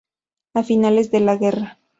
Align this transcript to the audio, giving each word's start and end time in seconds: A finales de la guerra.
A 0.55 0.63
finales 0.63 1.11
de 1.11 1.19
la 1.19 1.37
guerra. 1.37 1.77